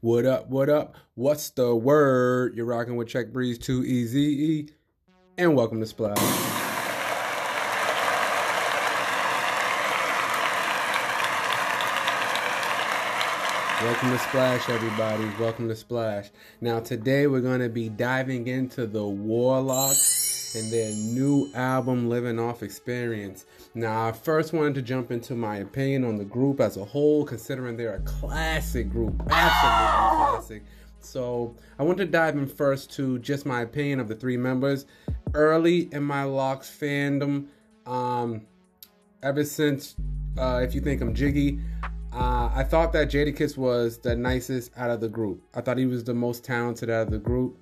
What 0.00 0.26
up? 0.26 0.50
What 0.50 0.68
up? 0.68 0.94
What's 1.14 1.48
the 1.48 1.74
word? 1.74 2.54
You're 2.54 2.66
rocking 2.66 2.96
with 2.96 3.08
Check 3.08 3.32
Breeze 3.32 3.58
2 3.58 3.82
EZE, 3.82 4.70
and 5.38 5.56
welcome 5.56 5.80
to 5.80 5.86
Splash. 5.86 6.18
Welcome 13.82 14.10
to 14.10 14.18
Splash, 14.18 14.68
everybody. 14.68 15.24
Welcome 15.40 15.66
to 15.68 15.74
Splash. 15.74 16.28
Now, 16.60 16.80
today 16.80 17.26
we're 17.26 17.40
going 17.40 17.60
to 17.60 17.70
be 17.70 17.88
diving 17.88 18.48
into 18.48 18.86
the 18.86 19.06
Warlocks 19.06 20.25
and 20.56 20.72
their 20.72 20.90
new 20.90 21.50
album, 21.54 22.08
Living 22.08 22.38
Off 22.38 22.62
Experience. 22.62 23.44
Now, 23.74 24.08
I 24.08 24.12
first 24.12 24.52
wanted 24.52 24.74
to 24.76 24.82
jump 24.82 25.10
into 25.10 25.34
my 25.34 25.58
opinion 25.58 26.04
on 26.04 26.16
the 26.16 26.24
group 26.24 26.60
as 26.60 26.76
a 26.78 26.84
whole, 26.84 27.24
considering 27.24 27.76
they're 27.76 27.94
a 27.94 28.00
classic 28.00 28.90
group, 28.90 29.14
absolutely 29.30 30.26
classic. 30.26 30.62
So, 31.00 31.54
I 31.78 31.82
want 31.82 31.98
to 31.98 32.06
dive 32.06 32.36
in 32.36 32.46
first 32.46 32.90
to 32.94 33.18
just 33.18 33.44
my 33.44 33.60
opinion 33.60 34.00
of 34.00 34.08
the 34.08 34.14
three 34.14 34.36
members. 34.36 34.86
Early 35.34 35.92
in 35.92 36.02
my 36.02 36.24
Lox 36.24 36.74
fandom, 36.74 37.46
um, 37.84 38.46
ever 39.22 39.44
since, 39.44 39.94
uh, 40.38 40.60
if 40.62 40.74
you 40.74 40.80
think 40.80 41.02
I'm 41.02 41.14
jiggy, 41.14 41.60
uh, 42.12 42.50
I 42.54 42.64
thought 42.64 42.94
that 42.94 43.10
Jadakiss 43.10 43.58
was 43.58 43.98
the 43.98 44.16
nicest 44.16 44.72
out 44.76 44.88
of 44.88 45.00
the 45.00 45.08
group. 45.08 45.42
I 45.54 45.60
thought 45.60 45.76
he 45.76 45.84
was 45.84 46.02
the 46.02 46.14
most 46.14 46.44
talented 46.44 46.88
out 46.88 47.02
of 47.02 47.10
the 47.10 47.18
group. 47.18 47.58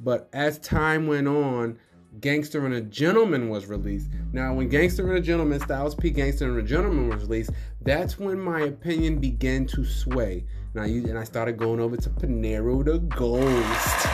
But 0.00 0.28
as 0.32 0.58
time 0.58 1.06
went 1.06 1.28
on, 1.28 1.78
Gangster 2.20 2.64
and 2.64 2.74
a 2.74 2.80
Gentleman 2.80 3.48
was 3.48 3.66
released. 3.66 4.08
Now, 4.32 4.54
when 4.54 4.68
Gangster 4.68 5.06
and 5.08 5.18
a 5.18 5.20
Gentleman, 5.20 5.60
Styles 5.60 5.94
P. 5.94 6.10
Gangster 6.10 6.48
and 6.48 6.58
a 6.58 6.62
Gentleman 6.62 7.08
was 7.08 7.22
released, 7.22 7.50
that's 7.82 8.18
when 8.18 8.38
my 8.38 8.62
opinion 8.62 9.18
began 9.18 9.66
to 9.66 9.84
sway. 9.84 10.44
And 10.74 10.82
I, 10.82 10.86
and 10.86 11.18
I 11.18 11.24
started 11.24 11.56
going 11.56 11.80
over 11.80 11.96
to 11.96 12.10
Pinero 12.10 12.82
the 12.82 12.98
Ghost. 12.98 14.06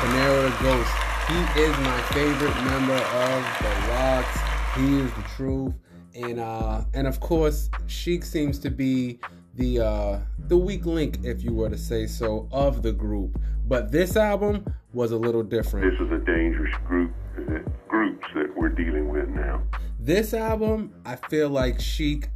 Pinero 0.00 0.42
the 0.42 0.56
Ghost. 0.60 0.92
He 1.28 1.60
is 1.60 1.76
my 1.78 2.00
favorite 2.12 2.54
member 2.64 2.94
of 2.94 3.42
the 3.60 3.88
Lox. 3.88 4.28
He 4.76 4.98
is 4.98 5.12
the 5.14 5.24
truth. 5.36 5.74
And 6.14 6.40
uh, 6.40 6.84
and 6.94 7.06
of 7.06 7.20
course, 7.20 7.68
Sheek 7.86 8.24
seems 8.24 8.58
to 8.60 8.70
be 8.70 9.20
the 9.54 9.80
uh, 9.80 10.20
the 10.48 10.56
weak 10.56 10.86
link, 10.86 11.18
if 11.24 11.42
you 11.42 11.52
were 11.52 11.68
to 11.68 11.76
say 11.76 12.06
so, 12.06 12.48
of 12.52 12.82
the 12.82 12.92
group. 12.92 13.38
But 13.68 13.90
this 13.90 14.16
album 14.16 14.64
was 14.92 15.10
a 15.12 15.16
little 15.16 15.42
different. 15.42 15.90
This 15.90 16.00
is 16.00 16.12
a 16.12 16.24
dangerous 16.24 16.74
group 16.86 17.12
groups 17.88 18.26
that 18.34 18.56
we're 18.56 18.68
dealing 18.68 19.08
with 19.08 19.28
now. 19.28 19.62
This 19.98 20.34
album, 20.34 20.94
I 21.04 21.16
feel 21.16 21.50
like 21.50 21.80
Sheek 21.80 22.28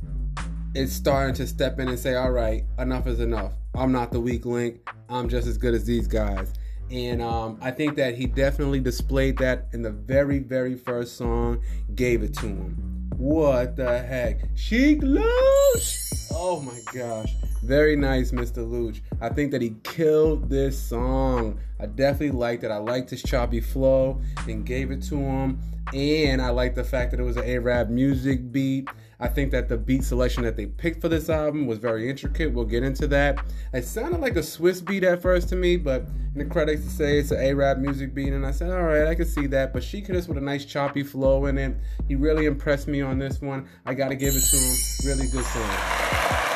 is 0.74 0.92
starting 0.92 1.34
to 1.36 1.46
step 1.46 1.78
in 1.78 1.88
and 1.88 1.98
say, 1.98 2.14
"All 2.14 2.32
right, 2.32 2.64
enough 2.78 3.06
is 3.06 3.20
enough. 3.20 3.52
I'm 3.74 3.92
not 3.92 4.10
the 4.10 4.20
weak 4.20 4.44
link. 4.44 4.80
I'm 5.08 5.28
just 5.28 5.46
as 5.46 5.56
good 5.56 5.74
as 5.74 5.84
these 5.84 6.08
guys." 6.08 6.52
And 6.90 7.22
um, 7.22 7.58
I 7.62 7.70
think 7.70 7.94
that 7.96 8.16
he 8.16 8.26
definitely 8.26 8.80
displayed 8.80 9.38
that 9.38 9.68
in 9.72 9.82
the 9.82 9.92
very, 9.92 10.40
very 10.40 10.74
first 10.74 11.16
song, 11.16 11.62
gave 11.94 12.24
it 12.24 12.34
to 12.38 12.46
him. 12.46 13.08
What 13.16 13.76
the 13.76 14.00
heck? 14.00 14.40
Sheek 14.56 14.98
Louch! 15.02 15.96
Oh 16.32 16.60
my 16.60 16.80
gosh. 16.92 17.32
Very 17.70 17.94
nice, 17.94 18.32
Mr. 18.32 18.68
Louch. 18.68 19.00
I 19.20 19.28
think 19.28 19.52
that 19.52 19.62
he 19.62 19.76
killed 19.84 20.50
this 20.50 20.76
song. 20.76 21.60
I 21.78 21.86
definitely 21.86 22.36
liked 22.36 22.64
it. 22.64 22.72
I 22.72 22.78
liked 22.78 23.10
his 23.10 23.22
choppy 23.22 23.60
flow 23.60 24.20
and 24.48 24.66
gave 24.66 24.90
it 24.90 25.04
to 25.04 25.14
him. 25.14 25.60
And 25.94 26.42
I 26.42 26.50
like 26.50 26.74
the 26.74 26.82
fact 26.82 27.12
that 27.12 27.20
it 27.20 27.22
was 27.22 27.36
an 27.36 27.44
A-Rap 27.44 27.88
music 27.88 28.50
beat. 28.50 28.88
I 29.20 29.28
think 29.28 29.52
that 29.52 29.68
the 29.68 29.76
beat 29.76 30.02
selection 30.02 30.42
that 30.42 30.56
they 30.56 30.66
picked 30.66 31.00
for 31.00 31.08
this 31.08 31.30
album 31.30 31.68
was 31.68 31.78
very 31.78 32.10
intricate. 32.10 32.52
We'll 32.52 32.64
get 32.64 32.82
into 32.82 33.06
that. 33.06 33.38
It 33.72 33.84
sounded 33.84 34.20
like 34.20 34.34
a 34.34 34.40
Swizz 34.40 34.84
beat 34.84 35.04
at 35.04 35.22
first 35.22 35.48
to 35.50 35.54
me, 35.54 35.76
but 35.76 36.02
in 36.34 36.40
the 36.40 36.46
credits 36.46 36.82
to 36.82 36.90
say 36.90 37.20
it's 37.20 37.30
an 37.30 37.38
A-Rap 37.38 37.78
music 37.78 38.12
beat, 38.14 38.32
and 38.32 38.44
I 38.44 38.50
said, 38.50 38.72
all 38.72 38.82
right, 38.82 39.06
I 39.06 39.14
can 39.14 39.26
see 39.26 39.46
that. 39.46 39.72
But 39.72 39.84
she 39.84 40.02
could 40.02 40.16
have 40.16 40.26
with 40.26 40.38
a 40.38 40.40
nice 40.40 40.64
choppy 40.64 41.04
flow 41.04 41.46
in 41.46 41.56
it. 41.56 41.76
He 42.08 42.16
really 42.16 42.46
impressed 42.46 42.88
me 42.88 43.00
on 43.00 43.20
this 43.20 43.40
one. 43.40 43.68
I 43.86 43.94
got 43.94 44.08
to 44.08 44.16
give 44.16 44.34
it 44.34 44.40
to 44.40 44.56
him. 44.56 44.76
Really 45.06 45.28
good 45.28 45.44
song. 45.44 46.49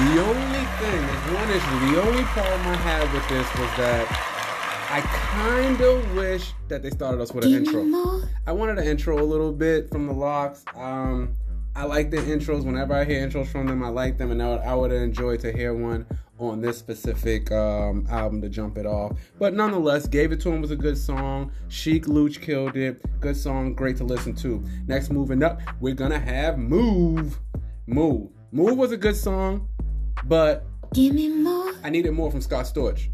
The 0.00 0.24
only 0.24 0.64
thing, 0.78 1.06
there's 1.06 1.34
one 1.34 1.50
issue. 1.50 1.92
The 1.92 2.02
only 2.08 2.24
problem 2.24 2.66
I 2.68 2.76
had 2.76 3.12
with 3.12 3.28
this 3.28 3.46
was 3.58 3.76
that 3.76 4.06
I 4.90 5.00
kind 5.02 5.80
of 5.80 6.16
wish 6.16 6.52
that 6.68 6.82
they 6.82 6.88
started 6.88 7.20
us 7.20 7.32
with 7.32 7.44
an 7.44 7.52
intro. 7.52 8.22
I 8.46 8.52
wanted 8.52 8.78
an 8.78 8.86
intro 8.86 9.22
a 9.22 9.22
little 9.22 9.52
bit 9.52 9.90
from 9.90 10.06
the 10.06 10.14
Lox. 10.14 10.64
Um, 10.74 11.34
I 11.76 11.84
like 11.84 12.10
the 12.10 12.16
intros. 12.16 12.64
Whenever 12.64 12.94
I 12.94 13.04
hear 13.04 13.28
intros 13.28 13.48
from 13.48 13.66
them, 13.66 13.82
I 13.82 13.88
like 13.88 14.16
them, 14.16 14.30
and 14.30 14.42
I 14.42 14.48
would, 14.48 14.60
I 14.60 14.74
would 14.74 14.90
enjoy 14.90 15.36
to 15.36 15.52
hear 15.52 15.74
one 15.74 16.06
on 16.38 16.62
this 16.62 16.78
specific 16.78 17.52
um, 17.52 18.06
album 18.10 18.40
to 18.40 18.48
jump 18.48 18.78
it 18.78 18.86
off. 18.86 19.18
But 19.38 19.52
nonetheless, 19.52 20.08
Gave 20.08 20.32
It 20.32 20.40
To 20.40 20.50
Him 20.50 20.62
was 20.62 20.70
a 20.70 20.76
good 20.76 20.96
song. 20.96 21.52
Sheek 21.68 22.08
Louch 22.08 22.40
killed 22.40 22.74
it. 22.74 23.04
Good 23.20 23.36
song, 23.36 23.74
great 23.74 23.98
to 23.98 24.04
listen 24.04 24.34
to. 24.36 24.64
Next, 24.86 25.10
moving 25.10 25.42
up, 25.42 25.60
we're 25.78 25.94
gonna 25.94 26.18
have 26.18 26.58
Move. 26.58 27.38
Move. 27.86 28.30
Move 28.52 28.76
was 28.76 28.90
a 28.90 28.96
good 28.96 29.14
song, 29.14 29.68
but 30.24 30.66
Give 30.92 31.14
me 31.14 31.28
more. 31.28 31.72
I 31.84 31.90
needed 31.90 32.10
more 32.12 32.30
from 32.32 32.40
Scott 32.40 32.64
Storch. 32.64 33.08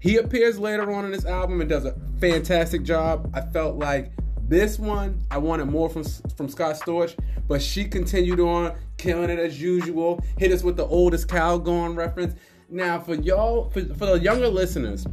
He 0.00 0.16
appears 0.16 0.58
later 0.58 0.90
on 0.90 1.04
in 1.04 1.12
this 1.12 1.26
album 1.26 1.60
and 1.60 1.68
does 1.68 1.84
a 1.84 1.94
fantastic 2.18 2.82
job. 2.82 3.30
I 3.34 3.42
felt 3.42 3.76
like 3.76 4.12
this 4.48 4.78
one 4.78 5.22
I 5.30 5.38
wanted 5.38 5.66
more 5.66 5.90
from 5.90 6.04
from 6.36 6.48
Scott 6.48 6.76
Storch, 6.76 7.14
but 7.46 7.60
she 7.60 7.84
continued 7.84 8.40
on 8.40 8.74
killing 8.96 9.28
it 9.28 9.38
as 9.38 9.60
usual. 9.60 10.22
Hit 10.38 10.50
us 10.50 10.62
with 10.62 10.76
the 10.76 10.86
oldest 10.86 11.28
Calgon 11.28 11.94
reference. 11.94 12.34
Now 12.70 13.00
for 13.00 13.14
y'all, 13.16 13.68
for, 13.70 13.82
for 13.94 14.06
the 14.06 14.20
younger 14.20 14.48
listeners 14.48 15.06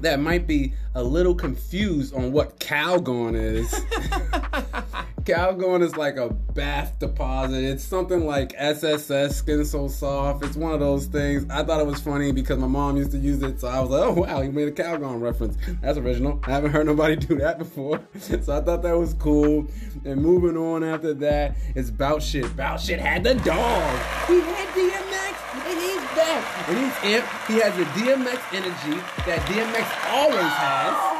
that 0.00 0.20
might 0.20 0.46
be 0.46 0.74
a 0.94 1.02
little 1.02 1.34
confused 1.34 2.14
on 2.14 2.30
what 2.30 2.60
Calgon 2.60 3.34
is. 3.34 3.72
Calgon 5.26 5.82
is 5.82 5.96
like 5.96 6.16
a 6.18 6.28
bath 6.30 7.00
deposit. 7.00 7.64
It's 7.64 7.82
something 7.82 8.24
like 8.24 8.54
SSS 8.56 9.34
Skin 9.34 9.64
So 9.64 9.88
Soft. 9.88 10.44
It's 10.44 10.54
one 10.54 10.72
of 10.72 10.78
those 10.78 11.06
things. 11.06 11.44
I 11.50 11.64
thought 11.64 11.80
it 11.80 11.86
was 11.86 12.00
funny 12.00 12.30
because 12.30 12.58
my 12.58 12.68
mom 12.68 12.96
used 12.96 13.10
to 13.10 13.18
use 13.18 13.42
it, 13.42 13.60
so 13.60 13.66
I 13.66 13.80
was 13.80 13.90
like, 13.90 14.02
oh 14.04 14.12
wow, 14.12 14.40
he 14.40 14.50
made 14.50 14.68
a 14.68 14.70
Calgon 14.70 15.20
reference. 15.20 15.56
That's 15.82 15.98
original. 15.98 16.38
I 16.44 16.52
haven't 16.52 16.70
heard 16.70 16.86
nobody 16.86 17.16
do 17.26 17.38
that 17.38 17.58
before, 17.58 18.06
so 18.20 18.36
I 18.36 18.60
thought 18.60 18.82
that 18.82 18.96
was 18.96 19.14
cool. 19.14 19.66
And 20.04 20.22
moving 20.22 20.56
on 20.56 20.84
after 20.84 21.12
that, 21.14 21.56
it's 21.74 21.90
Bout 21.90 22.22
Shit. 22.22 22.56
Bout 22.56 22.80
Shit 22.80 23.00
had 23.00 23.24
the 23.24 23.34
dog. 23.34 23.98
He 24.28 24.40
had 24.40 24.68
DMX, 24.68 25.66
and 25.66 25.80
he's 25.80 26.02
back, 26.14 26.68
and 26.68 26.78
he's 26.78 26.92
amped. 27.18 27.46
He 27.48 27.54
has 27.60 27.76
the 27.76 27.84
DMX 28.00 28.54
energy 28.54 29.02
that 29.26 29.40
DMX 29.48 30.14
always 30.14 30.52
has 30.52 31.15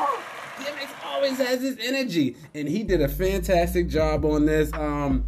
always 1.16 1.38
has 1.38 1.60
this 1.60 1.76
energy, 1.80 2.36
and 2.54 2.68
he 2.68 2.82
did 2.82 3.00
a 3.00 3.08
fantastic 3.08 3.88
job 3.88 4.24
on 4.24 4.44
this. 4.44 4.72
Um, 4.74 5.24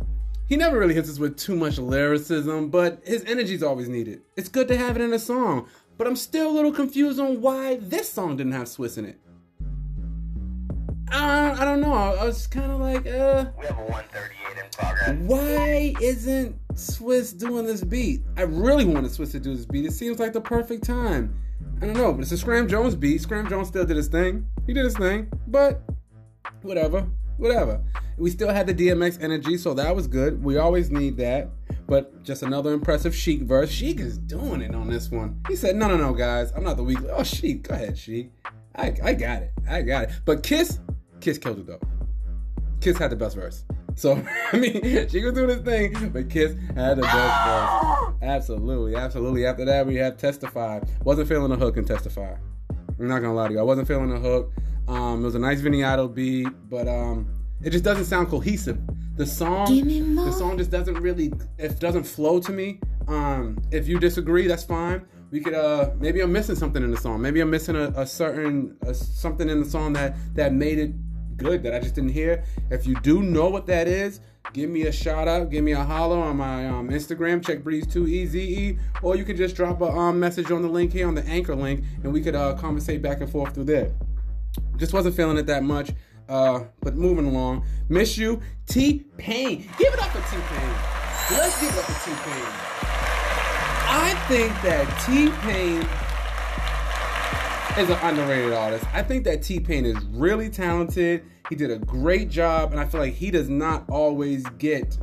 he 0.47 0.57
never 0.57 0.79
really 0.79 0.95
hits 0.95 1.09
us 1.09 1.19
with 1.19 1.37
too 1.37 1.57
much 1.57 1.79
lyricism, 1.79 2.69
but 2.69 3.01
his 3.05 3.25
energy's 3.25 3.63
always 3.63 3.89
needed. 3.89 4.23
It's 4.37 4.49
good 4.49 4.69
to 4.69 4.77
have 4.77 4.97
it 4.97 5.03
in 5.03 5.13
a 5.13 5.19
song, 5.19 5.67
but 5.97 6.07
I'm 6.07 6.17
still 6.17 6.51
a 6.51 6.53
little 6.53 6.73
confused 6.73 7.19
on 7.19 7.41
why 7.41 7.77
this 7.77 8.11
song 8.11 8.37
didn't 8.37 8.53
have 8.53 8.67
Swizz 8.67 8.99
in 8.99 9.07
it. 9.07 9.19
I, 11.11 11.53
I 11.59 11.65
don't 11.65 11.81
know. 11.81 11.93
I 11.93 12.23
was 12.23 12.47
kind 12.47 12.71
of 12.71 12.81
like, 12.81 13.07
uh. 13.07 13.47
We 13.59 13.67
have 13.67 13.79
a 13.79 13.83
138 13.83 14.65
in 14.65 14.71
progress. 14.71 15.17
Why 15.21 15.95
isn't 16.03 16.57
Swizz 16.75 17.39
doing 17.39 17.65
this 17.65 17.83
beat? 17.83 18.21
I 18.37 18.43
really 18.43 18.85
wanted 18.85 19.11
Swizz 19.11 19.33
to 19.33 19.41
do 19.41 19.57
this 19.57 19.65
beat. 19.65 19.87
It 19.87 19.93
seems 19.93 20.19
like 20.19 20.35
the 20.35 20.41
perfect 20.41 20.85
time. 20.85 21.35
I 21.81 21.87
don't 21.87 21.97
know, 21.97 22.13
but 22.13 22.23
it's 22.23 22.33
a 22.33 22.39
Scram 22.39 22.67
Jones 22.67 22.97
beat. 22.97 23.21
Scram 23.21 23.49
Jones 23.49 23.69
still 23.69 23.85
did 23.85 23.97
his 23.97 24.09
thing. 24.09 24.47
He 24.67 24.73
did 24.73 24.85
his 24.85 24.97
thing, 24.97 25.31
but 25.47 25.81
whatever, 26.63 27.07
whatever. 27.37 27.81
We 28.17 28.31
still 28.31 28.49
had 28.49 28.67
the 28.67 28.75
DMX 28.75 29.23
energy, 29.23 29.57
so 29.57 29.75
that 29.75 29.95
was 29.95 30.09
good. 30.09 30.43
We 30.43 30.59
always 30.59 30.91
need 30.91 31.17
that. 31.19 31.51
But 31.87 32.25
just 32.25 32.43
another 32.43 32.73
impressive 32.73 33.15
Sheek 33.15 33.43
verse. 33.43 33.71
Sheek 33.71 34.01
is 34.01 34.19
doing 34.19 34.61
it 34.61 34.75
on 34.75 34.91
this 34.91 35.09
one. 35.11 35.41
He 35.47 35.55
said, 35.55 35.77
"No, 35.77 35.87
no, 35.87 35.97
no, 35.97 36.13
guys, 36.13 36.53
I'm 36.57 36.65
not 36.65 36.77
the 36.77 36.83
weak." 36.83 36.99
Oh, 37.11 37.23
Sheek, 37.23 37.69
go 37.69 37.77
ahead, 37.77 37.97
Sheek. 37.97 38.33
I, 38.75 38.95
I 39.03 39.15
got 39.15 39.43
it. 39.43 39.53
I 39.69 39.83
got 39.83 40.05
it. 40.05 40.11
But 40.25 40.43
Kiss, 40.43 40.81
Kiss 41.21 41.39
killed 41.39 41.61
it 41.61 41.67
though. 41.69 41.81
Kiss 42.81 42.99
had 42.99 43.11
the 43.11 43.17
best 43.17 43.37
verse. 43.37 43.65
So 43.95 44.21
I 44.53 44.57
mean, 44.59 44.83
she 45.09 45.25
was 45.25 45.33
doing 45.33 45.47
this 45.47 45.61
thing, 45.61 46.09
but 46.11 46.29
Kiss 46.29 46.57
had 46.75 46.99
the 46.99 47.03
best 47.03 47.45
verse. 47.47 48.08
Absolutely, 48.21 48.97
absolutely. 48.97 49.47
After 49.47 49.65
that, 49.65 49.87
we 49.87 49.97
had 49.97 50.19
Testify. 50.19 50.81
Wasn't 51.05 51.29
feeling 51.29 51.51
the 51.51 51.57
hook 51.57 51.77
and 51.77 51.87
Testify. 51.87 52.35
I'm 52.99 53.07
not 53.07 53.21
gonna 53.21 53.35
lie 53.35 53.49
to 53.49 53.55
you. 53.55 53.61
I 53.61 53.63
wasn't 53.63 53.87
feeling 53.87 54.11
the 54.11 54.19
hook. 54.19 54.53
Um, 54.89 55.23
it 55.23 55.25
was 55.25 55.35
a 55.35 55.39
nice 55.39 55.61
vignetto 55.61 56.13
beat, 56.13 56.49
but 56.69 56.89
um, 56.89 57.29
it 57.63 57.71
just 57.71 57.85
doesn't 57.85 58.07
sound 58.07 58.29
cohesive. 58.29 58.79
The 59.17 59.27
song, 59.27 59.67
the 60.15 60.33
song 60.33 60.59
just 60.59 60.71
doesn't 60.71 60.95
really, 60.95 61.33
it 61.59 61.79
doesn't 61.81 62.05
flow 62.05 62.41
to 62.41 62.53
me. 62.53 62.81
Um, 63.07 63.59
if 63.71 63.89
you 63.89 63.99
disagree, 63.99 64.47
that's 64.47 64.65
fine. 64.65 65.05
We 65.31 65.41
could, 65.41 65.55
uh, 65.55 65.91
maybe 65.99 66.21
I'm 66.21 66.33
missing 66.33 66.57
something 66.57 66.83
in 66.83 66.91
the 66.91 66.97
song. 66.97 67.21
Maybe 67.21 67.41
I'm 67.41 67.51
missing 67.51 67.77
a, 67.77 67.89
a 67.97 68.07
certain 68.07 68.77
a, 68.83 68.95
something 68.95 69.49
in 69.49 69.61
the 69.61 69.69
song 69.69 69.93
that 69.95 70.17
that 70.35 70.53
made 70.55 70.79
it 70.79 70.93
good 71.37 71.63
that 71.65 71.75
I 71.75 71.81
just 71.81 71.95
didn't 71.95 72.11
hear. 72.11 72.45
If 72.71 72.87
you 72.87 72.95
do 73.01 73.23
know 73.23 73.49
what 73.49 73.67
that 73.67 73.89
is, 73.89 74.21
give 74.53 74.71
me 74.71 74.83
a 74.83 74.93
shout 74.93 75.29
out, 75.29 75.51
give 75.51 75.65
me 75.65 75.73
a 75.73 75.83
holler 75.83 76.19
on 76.19 76.37
my 76.37 76.69
um, 76.69 76.89
Instagram, 76.91 77.45
check 77.45 77.61
breeze2eze, 77.61 78.79
or 79.03 79.17
you 79.17 79.25
can 79.25 79.37
just 79.37 79.57
drop 79.57 79.81
a 79.81 79.87
um, 79.87 80.19
message 80.19 80.51
on 80.51 80.63
the 80.63 80.69
link 80.69 80.93
here 80.93 81.07
on 81.07 81.15
the 81.15 81.25
anchor 81.27 81.55
link, 81.55 81.85
and 82.03 82.13
we 82.13 82.21
could 82.21 82.35
uh, 82.35 82.55
conversate 82.55 83.03
back 83.03 83.21
and 83.21 83.31
forth 83.31 83.55
through 83.55 83.65
there. 83.65 83.93
Just 84.77 84.93
wasn't 84.93 85.15
feeling 85.15 85.37
it 85.37 85.47
that 85.47 85.63
much. 85.63 85.93
Uh, 86.29 86.65
but 86.83 86.95
moving 86.95 87.27
along, 87.27 87.65
miss 87.89 88.19
you, 88.19 88.41
T 88.67 89.05
Pain. 89.17 89.67
Give 89.79 89.93
it 89.95 89.99
up 89.99 90.11
for 90.11 90.19
T 90.31 90.37
Pain. 90.43 91.39
Let's 91.39 91.59
give 91.61 91.71
it 91.71 91.79
up 91.79 91.85
for 91.85 92.11
T 92.11 92.17
Pain. 92.17 92.45
I 93.91 94.15
think 94.29 94.53
that 94.63 94.87
T 95.07 95.31
Pain 95.41 95.81
is 97.83 97.89
an 97.89 97.99
underrated 98.03 98.53
artist. 98.53 98.85
I 98.93 99.03
think 99.03 99.25
that 99.25 99.43
T 99.43 99.59
Pain 99.59 99.87
is 99.87 99.97
really 100.07 100.51
talented. 100.51 101.25
He 101.49 101.57
did 101.57 101.71
a 101.71 101.79
great 101.79 102.29
job, 102.29 102.73
and 102.73 102.81
I 102.81 102.85
feel 102.85 103.01
like 103.01 103.15
he 103.15 103.31
does 103.31 103.49
not 103.49 103.85
always 103.89 104.45
get 104.59 104.99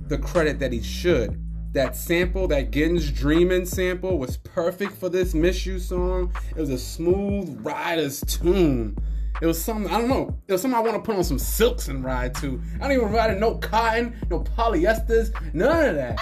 the 0.00 0.18
credit 0.18 0.58
that 0.58 0.72
he 0.72 0.82
should. 0.82 1.42
That 1.72 1.96
sample, 1.96 2.46
that 2.48 2.70
Getting's 2.70 3.10
Dreamin' 3.10 3.64
sample, 3.64 4.18
was 4.18 4.36
perfect 4.38 4.92
for 4.92 5.08
this 5.08 5.34
Miss 5.34 5.64
You 5.64 5.78
song. 5.78 6.32
It 6.50 6.56
was 6.56 6.70
a 6.70 6.78
smooth 6.78 7.64
rider's 7.64 8.20
tune. 8.22 8.96
It 9.40 9.46
was 9.46 9.62
something, 9.62 9.92
I 9.92 9.98
don't 9.98 10.08
know, 10.08 10.36
it 10.48 10.52
was 10.52 10.62
something 10.62 10.76
I 10.76 10.82
want 10.82 10.96
to 10.96 11.02
put 11.02 11.14
on 11.14 11.22
some 11.22 11.38
silks 11.38 11.88
and 11.88 12.04
ride 12.04 12.34
to. 12.36 12.60
I 12.76 12.88
don't 12.88 12.92
even 12.92 13.12
ride 13.12 13.30
in 13.30 13.38
no 13.38 13.54
cotton, 13.54 14.16
no 14.30 14.40
polyesters, 14.40 15.32
none 15.54 15.90
of 15.90 15.94
that. 15.94 16.18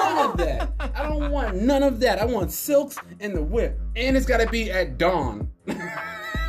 None 0.00 0.30
of 0.30 0.36
that. 0.38 0.72
I 0.94 1.04
don't 1.04 1.30
want 1.30 1.62
none 1.62 1.84
of 1.84 2.00
that. 2.00 2.18
I 2.18 2.24
want 2.24 2.50
silks 2.50 2.96
and 3.20 3.36
the 3.36 3.42
whip. 3.42 3.80
And 3.94 4.16
it's 4.16 4.26
got 4.26 4.40
to 4.40 4.48
be 4.48 4.70
at 4.70 4.98
dawn. 4.98 5.48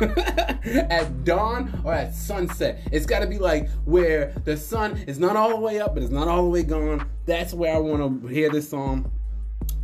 at 0.90 1.24
dawn 1.24 1.80
or 1.84 1.92
at 1.92 2.14
sunset. 2.14 2.80
It's 2.90 3.06
got 3.06 3.20
to 3.20 3.26
be 3.26 3.38
like 3.38 3.70
where 3.84 4.34
the 4.44 4.56
sun 4.56 4.98
is 5.06 5.18
not 5.18 5.36
all 5.36 5.50
the 5.50 5.56
way 5.56 5.80
up, 5.80 5.94
but 5.94 6.02
it's 6.02 6.12
not 6.12 6.28
all 6.28 6.42
the 6.42 6.48
way 6.48 6.62
gone. 6.62 7.08
That's 7.26 7.54
where 7.54 7.74
I 7.74 7.78
want 7.78 8.22
to 8.22 8.28
hear 8.28 8.50
this 8.50 8.68
song. 8.68 9.10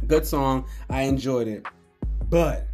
Good 0.06 0.26
song. 0.26 0.66
I 0.90 1.02
enjoyed 1.02 1.48
it. 1.48 1.66
But 2.30 2.66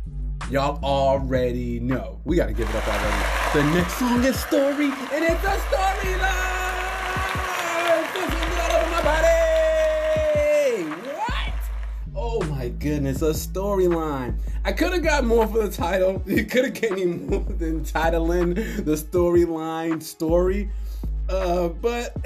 y'all 0.50 0.82
already 0.84 1.80
know. 1.80 2.20
We 2.24 2.36
got 2.36 2.46
to 2.46 2.54
give 2.54 2.68
it 2.68 2.74
up 2.74 2.88
already. 2.88 3.70
The 3.70 3.78
next 3.78 3.94
song 3.94 4.24
is 4.24 4.38
Story, 4.40 4.86
and 4.86 5.24
it's 5.24 5.44
a 5.44 5.56
storyline. 5.68 6.63
My 12.64 12.70
goodness, 12.70 13.20
a 13.20 13.30
storyline. 13.32 14.38
I 14.64 14.72
could 14.72 14.94
have 14.94 15.02
got 15.02 15.24
more 15.24 15.46
for 15.46 15.66
the 15.66 15.70
title. 15.70 16.22
You 16.26 16.46
could 16.46 16.64
have 16.64 16.72
gave 16.72 16.92
me 16.92 17.04
more 17.04 17.40
than 17.40 17.84
titling 17.84 18.54
the 18.54 18.94
storyline 18.94 20.02
story. 20.02 20.70
Uh, 21.28 21.68
but 21.68 22.16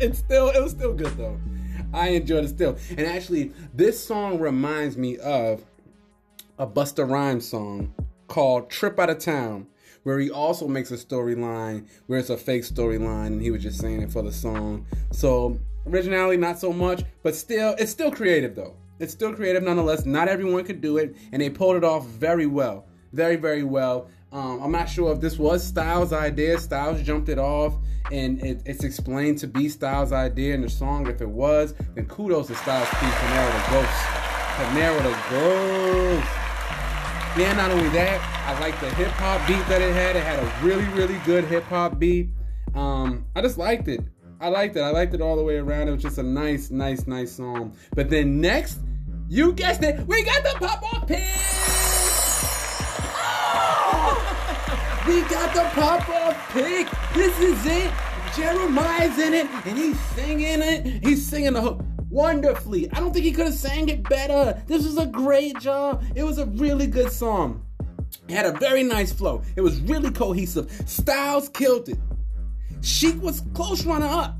it's 0.00 0.18
still 0.18 0.48
it 0.48 0.62
was 0.62 0.72
still 0.72 0.94
good 0.94 1.14
though. 1.18 1.38
I 1.92 2.08
enjoyed 2.08 2.44
it 2.44 2.48
still. 2.48 2.78
And 2.90 3.00
actually, 3.00 3.52
this 3.74 4.02
song 4.02 4.38
reminds 4.38 4.96
me 4.96 5.18
of 5.18 5.62
a 6.58 6.66
Busta 6.66 7.06
Rhymes 7.06 7.46
song 7.46 7.94
called 8.28 8.70
Trip 8.70 8.98
Out 8.98 9.10
of 9.10 9.18
Town, 9.18 9.66
where 10.04 10.18
he 10.18 10.30
also 10.30 10.66
makes 10.66 10.90
a 10.90 10.96
storyline 10.96 11.86
where 12.06 12.18
it's 12.18 12.30
a 12.30 12.38
fake 12.38 12.62
storyline 12.62 13.26
and 13.26 13.42
he 13.42 13.50
was 13.50 13.62
just 13.62 13.78
saying 13.78 14.00
it 14.00 14.10
for 14.10 14.22
the 14.22 14.32
song. 14.32 14.86
So 15.12 15.58
originality 15.86 16.38
not 16.38 16.58
so 16.58 16.72
much, 16.72 17.04
but 17.22 17.34
still 17.34 17.74
it's 17.78 17.92
still 17.92 18.10
creative 18.10 18.54
though. 18.54 18.74
It's 18.98 19.12
still 19.12 19.32
creative 19.32 19.62
nonetheless. 19.62 20.04
Not 20.04 20.28
everyone 20.28 20.64
could 20.64 20.80
do 20.80 20.98
it, 20.98 21.16
and 21.32 21.40
they 21.40 21.50
pulled 21.50 21.76
it 21.76 21.84
off 21.84 22.06
very 22.06 22.46
well. 22.46 22.86
Very, 23.12 23.36
very 23.36 23.62
well. 23.62 24.08
Um, 24.32 24.62
I'm 24.62 24.72
not 24.72 24.88
sure 24.88 25.12
if 25.12 25.20
this 25.20 25.38
was 25.38 25.64
Styles' 25.64 26.12
idea. 26.12 26.58
Styles 26.58 27.00
jumped 27.02 27.28
it 27.28 27.38
off, 27.38 27.74
and 28.12 28.42
it, 28.44 28.62
it's 28.66 28.84
explained 28.84 29.38
to 29.38 29.46
be 29.46 29.68
Styles' 29.68 30.12
idea 30.12 30.54
in 30.54 30.60
the 30.60 30.68
song. 30.68 31.06
If 31.06 31.22
it 31.22 31.28
was, 31.28 31.74
then 31.94 32.06
kudos 32.06 32.48
to 32.48 32.54
Styles 32.54 32.88
P. 32.88 32.96
Panero 32.96 33.52
the 33.52 33.70
Ghost. 33.72 33.92
Panero 34.58 35.02
the 35.02 35.16
Ghost. 35.30 36.28
Yeah, 37.38 37.52
not 37.54 37.70
only 37.70 37.88
that, 37.90 38.20
I 38.46 38.58
like 38.60 38.78
the 38.80 38.90
hip 38.94 39.08
hop 39.12 39.46
beat 39.46 39.64
that 39.68 39.80
it 39.80 39.94
had. 39.94 40.16
It 40.16 40.24
had 40.24 40.40
a 40.40 40.66
really, 40.66 40.84
really 40.88 41.18
good 41.24 41.44
hip 41.44 41.64
hop 41.64 41.98
beat. 41.98 42.28
Um, 42.74 43.26
I 43.36 43.40
just 43.40 43.58
liked 43.58 43.88
it. 43.88 44.00
I 44.40 44.48
liked 44.48 44.76
it. 44.76 44.80
I 44.80 44.90
liked 44.90 45.14
it 45.14 45.20
all 45.20 45.36
the 45.36 45.42
way 45.42 45.56
around. 45.56 45.88
It 45.88 45.92
was 45.92 46.02
just 46.02 46.18
a 46.18 46.22
nice, 46.22 46.70
nice, 46.70 47.06
nice 47.06 47.32
song. 47.32 47.76
But 47.94 48.10
then 48.10 48.40
next, 48.40 48.80
you 49.28 49.52
guessed 49.52 49.82
it, 49.82 50.06
we 50.06 50.24
got 50.24 50.42
the 50.42 50.54
pop 50.58 50.94
off 50.94 51.06
pick. 51.06 51.22
Oh! 53.20 55.04
we 55.06 55.20
got 55.22 55.54
the 55.54 55.64
pop 55.78 56.08
off 56.08 56.52
pick. 56.52 56.88
This 57.14 57.38
is 57.38 57.66
it. 57.66 57.90
Jeremih's 58.32 59.18
in 59.18 59.34
it, 59.34 59.46
and 59.66 59.78
he's 59.78 59.98
singing 60.00 60.62
it. 60.62 61.02
He's 61.02 61.26
singing 61.26 61.54
the 61.54 61.60
hook 61.60 61.82
wonderfully. 62.10 62.90
I 62.92 63.00
don't 63.00 63.12
think 63.12 63.24
he 63.24 63.32
could 63.32 63.46
have 63.46 63.54
sang 63.54 63.88
it 63.88 64.08
better. 64.08 64.62
This 64.66 64.84
was 64.84 64.98
a 64.98 65.06
great 65.06 65.58
job. 65.60 66.04
It 66.14 66.24
was 66.24 66.38
a 66.38 66.46
really 66.46 66.86
good 66.86 67.10
song. 67.10 67.62
It 68.28 68.34
had 68.34 68.46
a 68.46 68.58
very 68.58 68.82
nice 68.82 69.12
flow. 69.12 69.42
It 69.56 69.60
was 69.60 69.80
really 69.80 70.10
cohesive. 70.10 70.70
Styles 70.86 71.48
killed 71.48 71.88
it. 71.88 71.98
Sheek 72.80 73.20
was 73.22 73.42
close 73.54 73.84
runner 73.84 74.06
up, 74.06 74.36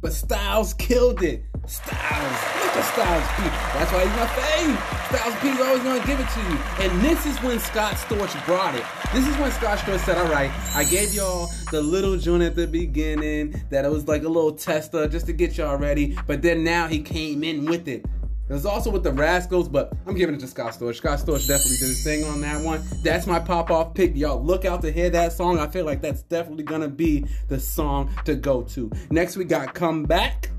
but 0.00 0.12
Styles 0.12 0.74
killed 0.74 1.22
it. 1.22 1.44
Styles, 1.70 2.40
look 2.58 2.76
at 2.76 2.84
Styles 2.92 3.28
P. 3.36 3.42
That's 3.78 3.92
why 3.92 4.02
he's 4.02 4.16
my 4.16 4.26
fave. 4.26 4.74
Styles 5.06 5.36
P 5.40 5.48
is 5.50 5.60
always 5.60 5.82
gonna 5.84 6.04
give 6.04 6.18
it 6.18 6.28
to 6.28 6.40
you. 6.40 6.58
And 6.80 7.00
this 7.00 7.24
is 7.26 7.40
when 7.44 7.60
Scott 7.60 7.94
Storch 7.94 8.44
brought 8.44 8.74
it. 8.74 8.82
This 9.14 9.24
is 9.24 9.36
when 9.36 9.52
Scott 9.52 9.78
Storch 9.78 10.04
said, 10.04 10.18
"All 10.18 10.32
right, 10.32 10.50
I 10.74 10.82
gave 10.82 11.14
y'all 11.14 11.48
the 11.70 11.80
little 11.80 12.16
joint 12.16 12.42
at 12.42 12.56
the 12.56 12.66
beginning 12.66 13.54
that 13.70 13.84
it 13.84 13.90
was 13.90 14.08
like 14.08 14.24
a 14.24 14.28
little 14.28 14.50
tester 14.50 15.06
just 15.06 15.26
to 15.26 15.32
get 15.32 15.58
y'all 15.58 15.76
ready." 15.76 16.18
But 16.26 16.42
then 16.42 16.64
now 16.64 16.88
he 16.88 16.98
came 16.98 17.44
in 17.44 17.66
with 17.66 17.86
it. 17.86 18.04
It 18.48 18.52
was 18.52 18.66
also 18.66 18.90
with 18.90 19.04
the 19.04 19.12
Rascals, 19.12 19.68
but 19.68 19.92
I'm 20.08 20.16
giving 20.16 20.34
it 20.34 20.40
to 20.40 20.48
Scott 20.48 20.72
Storch. 20.72 20.96
Scott 20.96 21.20
Storch 21.20 21.46
definitely 21.46 21.76
did 21.78 21.88
his 21.88 22.02
thing 22.02 22.24
on 22.24 22.40
that 22.40 22.64
one. 22.64 22.82
That's 23.04 23.28
my 23.28 23.38
pop 23.38 23.70
off 23.70 23.94
pick. 23.94 24.16
Y'all 24.16 24.44
look 24.44 24.64
out 24.64 24.82
to 24.82 24.90
hear 24.90 25.08
that 25.10 25.32
song. 25.32 25.60
I 25.60 25.68
feel 25.68 25.84
like 25.84 26.02
that's 26.02 26.22
definitely 26.22 26.64
gonna 26.64 26.88
be 26.88 27.26
the 27.46 27.60
song 27.60 28.10
to 28.24 28.34
go 28.34 28.62
to. 28.62 28.90
Next, 29.12 29.36
we 29.36 29.44
got 29.44 29.72
Come 29.72 30.02
Back. 30.02 30.50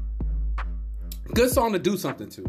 Good 1.33 1.49
song 1.49 1.71
to 1.73 1.79
do 1.79 1.97
something 1.97 2.29
to. 2.29 2.45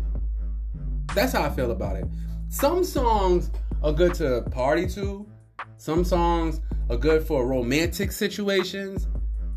That's 1.15 1.33
how 1.33 1.43
I 1.43 1.51
feel 1.51 1.71
about 1.71 1.97
it. 1.97 2.07
Some 2.49 2.85
songs 2.85 3.51
are 3.83 3.93
good 3.93 4.15
to 4.15 4.43
party 4.51 4.89
to, 4.91 5.27
some 5.77 6.05
songs 6.05 6.61
are 6.91 6.97
good 6.97 7.27
for 7.27 7.47
romantic 7.47 8.13
situations, 8.13 9.09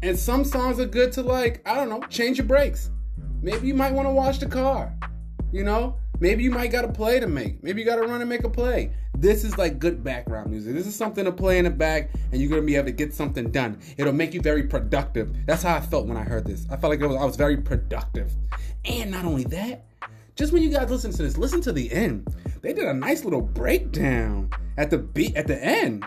and 0.04 0.18
some 0.18 0.44
songs 0.44 0.80
are 0.80 0.86
good 0.86 1.12
to, 1.14 1.22
like, 1.22 1.62
I 1.68 1.76
don't 1.76 1.90
know, 1.90 2.02
change 2.08 2.38
your 2.38 2.48
brakes. 2.48 2.92
Maybe 3.42 3.68
you 3.68 3.74
might 3.74 3.94
want 3.94 4.08
to 4.08 4.12
wash 4.12 4.38
the 4.38 4.46
car. 4.46 4.94
You 5.52 5.64
know, 5.64 5.98
maybe 6.20 6.44
you 6.44 6.52
might 6.52 6.72
got 6.72 6.86
a 6.86 6.92
play 6.92 7.20
to 7.20 7.28
make. 7.28 7.64
Maybe 7.64 7.82
you 7.82 7.86
got 7.86 7.96
to 7.96 8.04
run 8.04 8.22
and 8.22 8.30
make 8.30 8.44
a 8.44 8.50
play. 8.50 8.92
This 9.18 9.44
is 9.44 9.58
like 9.58 9.80
good 9.80 10.04
background 10.04 10.52
music. 10.52 10.74
This 10.74 10.88
is 10.88 10.96
something 10.96 11.24
to 11.26 11.32
play 11.32 11.58
in 11.58 11.64
the 11.64 11.72
back, 11.72 12.12
and 12.32 12.42
you're 12.42 12.50
gonna 12.50 12.62
be 12.62 12.76
able 12.76 12.88
to 12.88 12.92
get 12.92 13.14
something 13.14 13.50
done. 13.50 13.80
It'll 13.98 14.14
make 14.14 14.34
you 14.34 14.42
very 14.42 14.64
productive. 14.64 15.34
That's 15.46 15.64
how 15.64 15.76
I 15.76 15.80
felt 15.80 16.08
when 16.08 16.18
I 16.18 16.24
heard 16.24 16.46
this. 16.46 16.66
I 16.70 16.76
felt 16.76 16.92
like 16.92 17.00
was, 17.00 17.16
I 17.16 17.24
was 17.24 17.38
very 17.38 17.58
productive. 17.58 18.32
And 18.88 19.12
not 19.12 19.26
only 19.26 19.44
that, 19.46 19.86
just 20.36 20.54
when 20.54 20.62
you 20.62 20.70
guys 20.70 20.90
listen 20.90 21.12
to 21.12 21.24
this, 21.24 21.38
listen 21.38 21.62
to 21.62 21.72
the 21.72 21.92
end. 21.92 22.28
They 22.62 22.74
did 22.74 22.86
a 22.86 22.94
nice 22.94 23.24
little 23.24 23.42
breakdown 23.42 24.50
at 24.78 24.90
the 24.90 24.98
beat 24.98 25.36
at 25.36 25.48
the 25.48 25.64
end. 25.64 26.06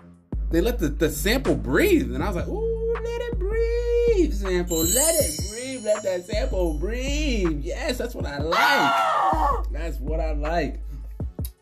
They 0.51 0.61
let 0.61 0.79
the, 0.79 0.89
the 0.89 1.11
sample 1.11 1.55
breathe, 1.55 2.15
and 2.15 2.23
I 2.23 2.27
was 2.27 2.37
like, 2.37 2.49
"Ooh, 2.49 2.95
let 2.95 3.21
it 3.23 3.39
breathe, 3.39 4.33
sample, 4.33 4.79
let 4.79 5.15
it 5.15 5.51
breathe, 5.51 5.85
let 5.85 6.03
that 6.05 6.25
sample 6.25 6.75
breathe." 6.79 7.61
Yes, 7.63 7.99
that's 7.99 8.15
what 8.15 8.27
I 8.27 8.39
like. 8.39 9.73
That's 9.73 9.99
what 9.99 10.21
I 10.21 10.33
like. 10.33 10.81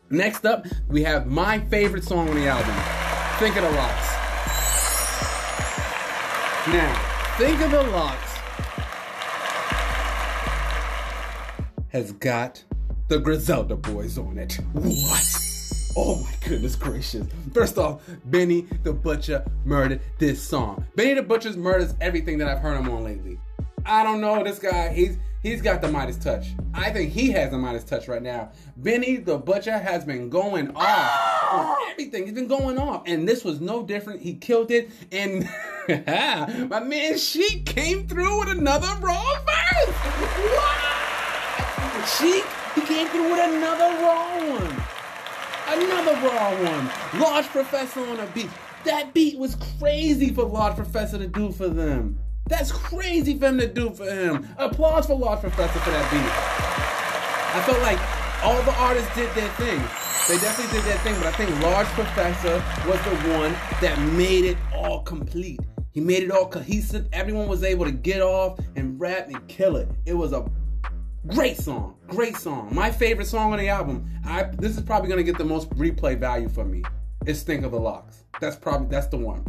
Next 0.09 0.45
up, 0.45 0.65
we 0.87 1.03
have 1.03 1.27
my 1.27 1.59
favorite 1.59 2.03
song 2.03 2.29
on 2.29 2.35
the 2.35 2.47
album, 2.47 2.75
"Think 3.39 3.57
of 3.57 3.63
the 3.63 3.71
Lox." 3.71 4.07
Now, 6.67 7.35
"Think 7.37 7.61
of 7.61 7.71
the 7.71 7.83
Lox" 7.83 8.36
has 11.97 12.11
got 12.11 12.63
the 13.07 13.17
Griselda 13.17 13.75
boys 13.75 14.19
on 14.19 14.37
it. 14.37 14.59
What? 14.73 15.41
Oh 15.95 16.17
my 16.17 16.47
goodness 16.47 16.75
gracious. 16.75 17.25
First 17.55 17.79
off, 17.79 18.03
Benny 18.25 18.67
the 18.83 18.93
Butcher 18.93 19.43
murdered 19.65 20.01
this 20.19 20.39
song. 20.39 20.85
Benny 20.95 21.15
the 21.15 21.23
Butcher's 21.23 21.57
murders 21.57 21.95
everything 21.99 22.37
that 22.37 22.47
I've 22.47 22.59
heard 22.59 22.77
him 22.77 22.87
on 22.87 23.03
lately. 23.03 23.39
I 23.83 24.03
don't 24.03 24.21
know 24.21 24.43
this 24.43 24.59
guy. 24.59 24.93
He's 24.93 25.17
he's 25.41 25.59
got 25.59 25.81
the 25.81 25.87
Midas 25.87 26.17
touch. 26.17 26.49
I 26.71 26.91
think 26.91 27.11
he 27.11 27.31
has 27.31 27.49
the 27.49 27.57
Midas 27.57 27.83
touch 27.83 28.07
right 28.07 28.21
now. 28.21 28.51
Benny 28.75 29.17
the 29.17 29.39
Butcher 29.39 29.79
has 29.79 30.05
been 30.05 30.29
going 30.29 30.69
off 30.75 31.51
on 31.51 31.77
everything. 31.89 32.25
He's 32.25 32.35
been 32.35 32.47
going 32.47 32.77
off, 32.77 33.01
and 33.07 33.27
this 33.27 33.43
was 33.43 33.59
no 33.59 33.81
different. 33.81 34.21
He 34.21 34.35
killed 34.35 34.69
it, 34.69 34.91
and 35.11 35.49
my 36.69 36.79
man 36.79 37.17
she 37.17 37.61
came 37.61 38.07
through 38.07 38.41
with 38.41 38.49
another 38.49 38.93
raw 39.01 39.33
verse. 39.47 40.96
Sheek, 42.07 42.45
he 42.73 42.81
came 42.81 43.07
through 43.09 43.31
with 43.31 43.53
another 43.53 44.01
raw 44.01 44.39
one. 44.39 44.83
Another 45.67 46.13
raw 46.25 46.49
one. 46.63 47.19
Large 47.19 47.47
Professor 47.47 47.99
on 47.99 48.19
a 48.19 48.27
beat. 48.27 48.49
That 48.85 49.13
beat 49.13 49.37
was 49.37 49.57
crazy 49.77 50.33
for 50.33 50.45
Large 50.45 50.75
Professor 50.75 51.17
to 51.17 51.27
do 51.27 51.51
for 51.51 51.67
them. 51.67 52.17
That's 52.47 52.71
crazy 52.71 53.37
for 53.37 53.47
him 53.47 53.59
to 53.59 53.67
do 53.67 53.89
for 53.89 54.05
him. 54.05 54.47
Applause 54.57 55.07
for 55.07 55.17
Large 55.17 55.41
Professor 55.41 55.79
for 55.79 55.89
that 55.89 56.09
beat. 56.09 57.57
I 57.57 57.61
felt 57.65 57.81
like 57.81 57.99
all 58.43 58.61
the 58.63 58.79
artists 58.79 59.13
did 59.13 59.29
their 59.35 59.49
thing. 59.55 59.79
They 60.29 60.37
definitely 60.39 60.79
did 60.79 60.85
their 60.85 60.97
thing, 60.99 61.15
but 61.15 61.25
I 61.27 61.31
think 61.31 61.61
Large 61.61 61.87
Professor 61.87 62.63
was 62.87 63.01
the 63.03 63.37
one 63.37 63.51
that 63.81 63.99
made 64.13 64.45
it 64.45 64.57
all 64.73 65.01
complete. 65.01 65.59
He 65.91 65.99
made 65.99 66.23
it 66.23 66.31
all 66.31 66.47
cohesive. 66.47 67.07
Everyone 67.11 67.47
was 67.47 67.63
able 67.63 67.83
to 67.83 67.91
get 67.91 68.21
off 68.21 68.59
and 68.75 68.99
rap 68.99 69.27
and 69.27 69.45
kill 69.47 69.75
it. 69.75 69.89
It 70.05 70.13
was 70.13 70.31
a 70.31 70.45
great 71.27 71.57
song. 71.57 71.95
Great 72.07 72.37
song. 72.37 72.69
My 72.73 72.91
favorite 72.91 73.27
song 73.27 73.51
on 73.53 73.59
the 73.59 73.69
album. 73.69 74.09
I 74.25 74.43
this 74.43 74.77
is 74.77 74.83
probably 74.83 75.09
gonna 75.09 75.23
get 75.23 75.37
the 75.37 75.45
most 75.45 75.69
replay 75.71 76.17
value 76.17 76.49
for 76.49 76.65
me. 76.65 76.83
It's 77.25 77.41
Think 77.43 77.65
of 77.65 77.71
the 77.71 77.79
Lox. 77.79 78.23
That's 78.39 78.55
probably 78.55 78.87
that's 78.87 79.07
the 79.07 79.17
one. 79.17 79.45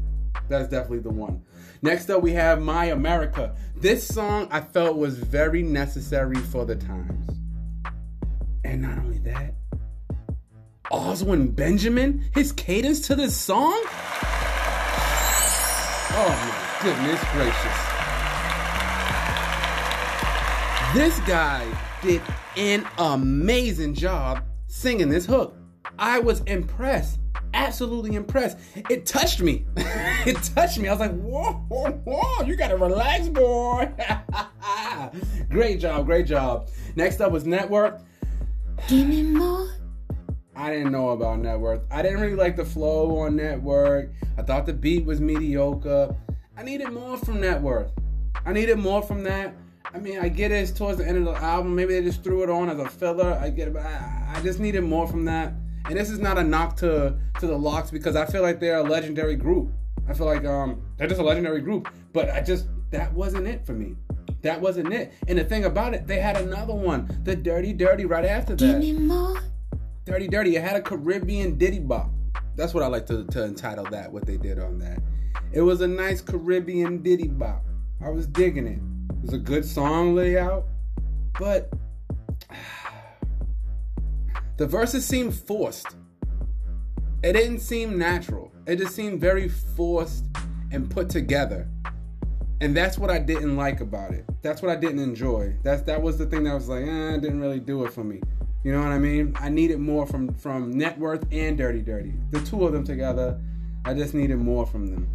That's 0.48 0.68
definitely 0.68 1.00
the 1.00 1.10
one. 1.10 1.42
Next 1.82 2.10
up 2.10 2.22
we 2.22 2.32
have 2.32 2.60
My 2.60 2.86
America. 2.86 3.54
This 3.76 4.06
song 4.06 4.48
I 4.50 4.60
felt 4.60 4.96
was 4.96 5.18
very 5.18 5.62
necessary 5.62 6.36
for 6.36 6.64
the 6.64 6.76
times. 6.76 7.30
And 8.64 8.82
not 8.82 8.98
only 8.98 9.18
that, 9.18 9.54
Oswin 10.90 11.54
Benjamin, 11.54 12.24
his 12.34 12.52
cadence 12.52 13.06
to 13.06 13.14
this 13.14 13.36
song. 13.36 13.80
Oh 16.10 16.28
my 16.28 16.82
goodness 16.82 17.24
gracious. 17.32 17.97
This 20.94 21.20
guy 21.20 21.66
did 22.00 22.22
an 22.56 22.88
amazing 22.96 23.92
job 23.92 24.42
singing 24.68 25.10
this 25.10 25.26
hook. 25.26 25.54
I 25.98 26.18
was 26.18 26.40
impressed. 26.40 27.18
Absolutely 27.52 28.16
impressed. 28.16 28.56
It 28.88 29.04
touched 29.04 29.42
me. 29.42 29.66
it 29.76 30.42
touched 30.54 30.78
me. 30.78 30.88
I 30.88 30.92
was 30.92 31.00
like, 31.00 31.14
whoa, 31.20 31.52
whoa, 31.68 31.90
whoa, 31.90 32.42
you 32.46 32.56
gotta 32.56 32.78
relax, 32.78 33.28
boy. 33.28 33.92
great 35.50 35.78
job, 35.78 36.06
great 36.06 36.24
job. 36.26 36.70
Next 36.96 37.20
up 37.20 37.32
was 37.32 37.44
Net 37.44 37.68
Worth. 37.68 38.02
Give 38.88 39.06
me 39.06 39.24
more. 39.24 39.68
I 40.56 40.70
didn't 40.70 40.90
know 40.90 41.10
about 41.10 41.40
Net 41.40 41.60
Worth. 41.60 41.82
I 41.90 42.00
didn't 42.00 42.20
really 42.20 42.34
like 42.34 42.56
the 42.56 42.64
flow 42.64 43.18
on 43.18 43.36
Net 43.36 43.62
Worth. 43.62 44.08
I 44.38 44.42
thought 44.42 44.64
the 44.64 44.72
beat 44.72 45.04
was 45.04 45.20
mediocre. 45.20 46.16
I 46.56 46.62
needed 46.62 46.90
more 46.92 47.18
from 47.18 47.42
Net 47.42 47.60
Worth. 47.60 47.92
I 48.46 48.54
needed 48.54 48.78
more 48.78 49.02
from 49.02 49.22
that. 49.24 49.54
I 49.92 49.98
mean, 49.98 50.18
I 50.18 50.28
get 50.28 50.52
it. 50.52 50.56
It's 50.56 50.72
towards 50.72 50.98
the 50.98 51.06
end 51.06 51.16
of 51.18 51.24
the 51.24 51.40
album. 51.40 51.74
Maybe 51.74 51.94
they 51.94 52.02
just 52.02 52.22
threw 52.22 52.42
it 52.42 52.50
on 52.50 52.68
as 52.68 52.78
a 52.78 52.88
filler. 52.88 53.38
I 53.40 53.50
get 53.50 53.68
it, 53.68 53.74
but 53.74 53.82
I, 53.82 54.34
I 54.36 54.40
just 54.42 54.60
needed 54.60 54.82
more 54.84 55.06
from 55.06 55.24
that. 55.24 55.54
And 55.86 55.96
this 55.98 56.10
is 56.10 56.18
not 56.18 56.36
a 56.36 56.44
knock 56.44 56.76
to 56.78 57.16
to 57.40 57.46
the 57.46 57.56
Lox 57.56 57.90
because 57.90 58.14
I 58.14 58.26
feel 58.26 58.42
like 58.42 58.60
they're 58.60 58.78
a 58.78 58.82
legendary 58.82 59.36
group. 59.36 59.72
I 60.06 60.12
feel 60.12 60.26
like 60.26 60.44
um 60.44 60.82
they're 60.96 61.08
just 61.08 61.20
a 61.20 61.24
legendary 61.24 61.62
group. 61.62 61.88
But 62.12 62.30
I 62.30 62.42
just 62.42 62.66
that 62.90 63.12
wasn't 63.14 63.46
it 63.46 63.64
for 63.64 63.72
me. 63.72 63.96
That 64.42 64.60
wasn't 64.60 64.92
it. 64.92 65.12
And 65.26 65.38
the 65.38 65.44
thing 65.44 65.64
about 65.64 65.94
it, 65.94 66.06
they 66.06 66.20
had 66.20 66.36
another 66.36 66.74
one, 66.74 67.20
the 67.24 67.34
Dirty 67.34 67.72
Dirty, 67.72 68.04
right 68.04 68.24
after 68.24 68.54
that. 68.54 68.80
Give 68.80 68.80
me 68.80 68.92
more. 68.92 69.40
Dirty 70.04 70.28
Dirty. 70.28 70.56
It 70.56 70.62
had 70.62 70.76
a 70.76 70.82
Caribbean 70.82 71.56
Diddy 71.58 71.80
Bop. 71.80 72.10
That's 72.54 72.74
what 72.74 72.82
I 72.82 72.86
like 72.86 73.06
to, 73.06 73.24
to 73.26 73.44
entitle 73.44 73.84
that, 73.90 74.12
what 74.12 74.26
they 74.26 74.36
did 74.36 74.58
on 74.58 74.78
that. 74.78 75.00
It 75.52 75.62
was 75.62 75.80
a 75.80 75.88
nice 75.88 76.20
Caribbean 76.20 77.02
Diddy 77.02 77.28
Bop. 77.28 77.64
I 78.04 78.10
was 78.10 78.26
digging 78.26 78.66
it. 78.66 78.80
It 79.18 79.22
was 79.22 79.34
a 79.34 79.38
good 79.38 79.64
song 79.64 80.14
layout, 80.14 80.66
but 81.40 81.72
the 84.56 84.66
verses 84.66 85.04
seemed 85.04 85.34
forced. 85.34 85.88
It 87.24 87.32
didn't 87.32 87.58
seem 87.58 87.98
natural. 87.98 88.52
It 88.66 88.76
just 88.76 88.94
seemed 88.94 89.20
very 89.20 89.48
forced 89.48 90.24
and 90.70 90.88
put 90.88 91.10
together. 91.10 91.68
And 92.60 92.76
that's 92.76 92.96
what 92.96 93.10
I 93.10 93.18
didn't 93.18 93.56
like 93.56 93.80
about 93.80 94.12
it. 94.12 94.24
That's 94.40 94.62
what 94.62 94.70
I 94.70 94.76
didn't 94.76 95.00
enjoy. 95.00 95.56
That's 95.64 95.82
that 95.82 96.00
was 96.00 96.16
the 96.16 96.26
thing 96.26 96.44
that 96.44 96.54
was 96.54 96.68
like, 96.68 96.84
eh, 96.84 97.18
didn't 97.18 97.40
really 97.40 97.60
do 97.60 97.84
it 97.84 97.92
for 97.92 98.04
me. 98.04 98.20
You 98.62 98.72
know 98.72 98.80
what 98.80 98.92
I 98.92 98.98
mean? 98.98 99.34
I 99.36 99.48
needed 99.48 99.80
more 99.80 100.06
from 100.06 100.32
from 100.34 100.70
Net 100.70 100.96
Worth 100.98 101.26
and 101.32 101.58
Dirty 101.58 101.82
Dirty. 101.82 102.14
The 102.30 102.40
two 102.40 102.64
of 102.64 102.72
them 102.72 102.84
together, 102.84 103.40
I 103.84 103.94
just 103.94 104.14
needed 104.14 104.38
more 104.38 104.64
from 104.64 104.86
them. 104.86 105.08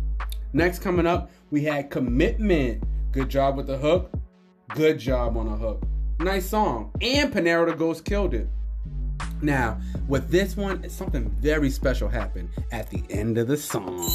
Next 0.51 0.79
coming 0.79 1.07
up, 1.07 1.31
we 1.51 1.63
had 1.63 1.89
Commitment. 1.89 2.83
Good 3.13 3.29
job 3.29 3.57
with 3.57 3.67
the 3.67 3.77
hook. 3.77 4.11
Good 4.69 4.97
job 4.97 5.37
on 5.37 5.45
the 5.45 5.55
hook. 5.55 5.83
Nice 6.19 6.49
song. 6.49 6.91
And 6.99 7.31
Panero 7.31 7.67
the 7.67 7.75
Ghost 7.75 8.05
killed 8.05 8.33
it. 8.33 8.47
Now, 9.39 9.79
with 10.07 10.31
this 10.31 10.57
one, 10.57 10.89
something 10.89 11.29
very 11.39 11.69
special 11.69 12.09
happened 12.09 12.49
at 12.71 12.89
the 12.89 13.03
end 13.11 13.37
of 13.37 13.47
the 13.47 13.55
song. 13.55 14.09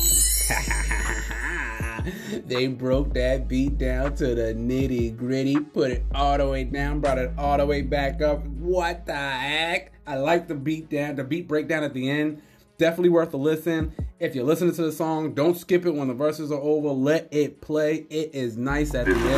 they 2.47 2.67
broke 2.67 3.15
that 3.15 3.47
beat 3.47 3.79
down 3.79 4.17
to 4.17 4.35
the 4.35 4.53
nitty 4.53 5.17
gritty, 5.17 5.61
put 5.61 5.93
it 5.93 6.05
all 6.13 6.37
the 6.37 6.49
way 6.49 6.65
down, 6.65 6.99
brought 6.99 7.19
it 7.19 7.31
all 7.39 7.57
the 7.57 7.67
way 7.67 7.83
back 7.83 8.21
up. 8.21 8.45
What 8.47 9.07
the 9.07 9.15
heck? 9.15 9.93
I 10.09 10.17
like 10.17 10.49
the 10.49 10.57
beat 10.57 10.91
down, 10.91 11.15
the 11.15 11.23
beat 11.23 11.47
breakdown 11.47 11.85
at 11.85 11.95
the 11.95 12.11
end. 12.11 12.43
Definitely 12.79 13.09
worth 13.09 13.35
a 13.35 13.37
listen. 13.37 13.93
If 14.21 14.37
you're 14.37 14.45
listening 14.45 14.73
to 14.77 14.83
the 14.83 14.93
song, 14.93 15.35
don't 15.35 15.57
skip 15.57 15.85
it 15.85 15.91
when 15.91 16.07
the 16.07 16.15
verses 16.15 16.53
are 16.53 16.61
over. 16.61 16.89
Let 16.89 17.27
it 17.33 17.61
play. 17.61 18.07
It 18.09 18.35
is 18.35 18.57
nice 18.57 18.95
at 18.95 19.07
the 19.07 19.13
end. 19.13 19.21
with. 19.21 19.29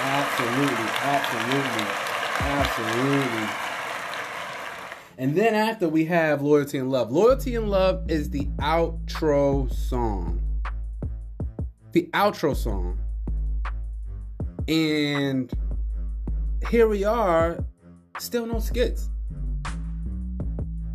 Absolutely, 0.00 0.88
absolutely, 1.02 1.86
absolutely. 2.40 3.48
And 5.18 5.36
then 5.36 5.54
after 5.54 5.88
we 5.88 6.04
have 6.06 6.42
Loyalty 6.42 6.78
and 6.78 6.90
Love. 6.90 7.12
Loyalty 7.12 7.54
and 7.54 7.70
Love 7.70 8.10
is 8.10 8.30
the 8.30 8.46
outro 8.58 9.72
song. 9.72 10.40
The 11.92 12.10
outro 12.12 12.56
song. 12.56 12.98
And 14.66 15.52
here 16.68 16.88
we 16.88 17.04
are, 17.04 17.64
still 18.18 18.44
no 18.44 18.58
skits. 18.58 19.10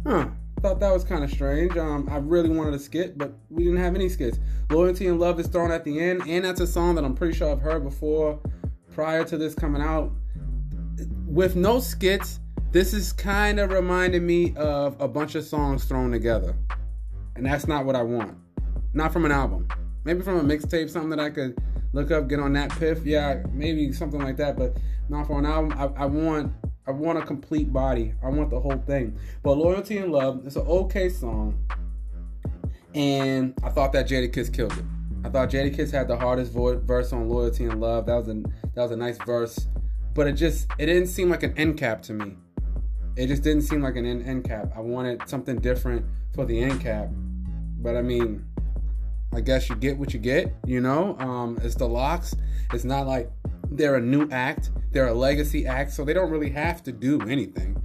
Huh. 0.06 0.28
Thought 0.62 0.80
that 0.80 0.94
was 0.94 1.04
kind 1.04 1.24
of 1.24 1.32
strange. 1.32 1.78
Um, 1.78 2.08
I 2.10 2.18
really 2.18 2.50
wanted 2.50 2.74
a 2.74 2.80
skit, 2.80 3.18
but 3.18 3.34
we 3.50 3.64
didn't 3.64 3.80
have 3.80 3.96
any 3.96 4.08
skits. 4.08 4.40
Loyalty 4.70 5.08
and 5.08 5.20
Love 5.20 5.40
is 5.40 5.48
thrown 5.48 5.72
at 5.72 5.84
the 5.84 6.00
end, 6.00 6.24
and 6.28 6.46
that's 6.46 6.62
a 6.62 6.68
song 6.68 6.96
that 6.96 7.04
I'm 7.04 7.16
pretty 7.16 7.34
sure 7.34 7.52
I've 7.52 7.62
heard 7.62 7.84
before 7.84 8.40
prior 8.94 9.24
to 9.26 9.38
this 9.38 9.56
coming 9.56 9.82
out. 9.82 10.12
With 11.28 11.56
no 11.56 11.80
skits, 11.80 12.40
this 12.72 12.94
is 12.94 13.12
kind 13.12 13.60
of 13.60 13.72
reminding 13.72 14.26
me 14.26 14.54
of 14.56 15.00
a 15.02 15.08
bunch 15.08 15.36
of 15.36 15.44
songs 15.44 15.86
thrown 15.86 16.12
together. 16.12 16.56
And 17.36 17.46
that's 17.46 17.68
not 17.68 17.86
what 17.86 17.96
I 17.96 18.04
want. 18.04 18.38
Not 18.94 19.12
from 19.12 19.26
an 19.26 19.32
album. 19.32 19.68
Maybe 20.06 20.22
from 20.22 20.38
a 20.40 20.44
mixtape, 20.44 20.90
something 20.90 21.10
that 21.10 21.20
I 21.20 21.30
could 21.30 21.58
look 21.94 22.12
up, 22.12 22.28
get 22.28 22.40
on 22.40 22.54
that 22.54 22.72
piff. 22.72 23.06
Yeah, 23.06 23.44
maybe 23.52 23.92
something 23.92 24.22
like 24.22 24.38
that, 24.38 24.58
but 24.58 24.78
not 25.10 25.28
for 25.28 25.40
an 25.40 25.46
album. 25.46 25.74
I, 25.78 26.04
I 26.04 26.06
want 26.06 26.54
I 26.86 26.92
want 26.92 27.18
a 27.18 27.22
complete 27.22 27.72
body. 27.72 28.14
I 28.22 28.30
want 28.30 28.50
the 28.50 28.60
whole 28.60 28.78
thing. 28.86 29.18
But 29.42 29.54
Loyalty 29.54 29.98
and 29.98 30.12
Love, 30.12 30.46
it's 30.46 30.56
an 30.56 30.64
okay 30.64 31.10
song. 31.10 31.58
And 32.94 33.54
I 33.64 33.70
thought 33.70 33.94
that 33.94 34.08
Jadakiss 34.08 34.54
killed 34.54 34.74
it. 34.74 34.84
I 35.24 35.30
thought 35.30 35.50
Jadakiss 35.50 35.92
had 35.92 36.08
the 36.08 36.18
hardest 36.18 36.52
vo- 36.52 36.80
verse 36.80 37.14
on 37.14 37.30
Loyalty 37.30 37.66
and 37.66 37.80
Love. 37.80 38.06
That 38.06 38.16
was 38.16 38.28
a 38.28 38.34
that 38.76 38.82
was 38.82 38.92
a 38.92 38.98
nice 38.98 39.18
verse, 39.26 39.68
but 40.14 40.28
it 40.28 40.34
just 40.34 40.68
it 40.78 40.88
didn't 40.88 41.08
seem 41.08 41.30
like 41.30 41.44
an 41.44 41.58
end 41.58 41.78
cap 41.78 42.02
to 42.04 42.14
me. 42.14 42.36
It 43.16 43.28
just 43.28 43.44
didn't 43.44 43.64
seem 43.64 43.82
like 43.82 43.96
an 43.96 44.06
end, 44.06 44.28
end 44.28 44.44
cap. 44.44 44.74
I 44.76 44.82
wanted 44.82 45.28
something 45.30 45.58
different 45.60 46.06
for 46.34 46.46
the 46.46 46.62
end 46.62 46.82
cap. 46.82 47.10
But 47.80 47.96
I 47.96 48.02
mean, 48.02 48.46
I 49.34 49.42
guess 49.42 49.70
you 49.70 49.76
get 49.76 49.98
what 49.98 50.14
you 50.14 50.20
get, 50.20 50.54
you 50.66 50.82
know? 50.82 51.18
Um, 51.20 51.60
it's 51.64 51.76
the 51.76 51.88
Lox. 51.88 52.36
It's 52.74 52.84
not 52.84 53.08
like 53.08 53.32
they're 53.72 53.96
a 53.96 54.02
new 54.02 54.30
act, 54.30 54.72
they're 54.94 55.08
a 55.08 55.14
legacy 55.14 55.66
act, 55.66 55.92
so 55.92 56.06
they 56.06 56.14
don't 56.14 56.30
really 56.30 56.52
have 56.52 56.84
to 56.84 56.92
do 56.92 57.20
anything. 57.22 57.82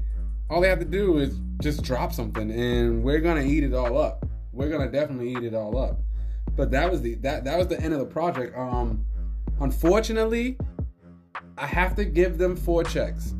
All 0.50 0.60
they 0.60 0.68
have 0.68 0.78
to 0.78 0.84
do 0.84 1.18
is 1.18 1.40
just 1.60 1.82
drop 1.82 2.12
something 2.12 2.50
and 2.50 3.02
we're 3.02 3.20
gonna 3.20 3.42
eat 3.42 3.64
it 3.64 3.74
all 3.74 3.98
up. 3.98 4.24
We're 4.52 4.68
gonna 4.70 4.90
definitely 4.90 5.32
eat 5.32 5.42
it 5.42 5.54
all 5.54 5.76
up. 5.78 6.00
But 6.56 6.70
that 6.70 6.90
was 6.90 7.02
the 7.02 7.16
that 7.16 7.44
that 7.44 7.58
was 7.58 7.68
the 7.68 7.80
end 7.80 7.92
of 7.92 8.00
the 8.00 8.06
project. 8.06 8.56
Um 8.56 9.04
unfortunately, 9.60 10.56
I 11.56 11.66
have 11.66 11.96
to 11.96 12.04
give 12.04 12.38
them 12.38 12.56
four 12.56 12.84
checks. 12.84 13.34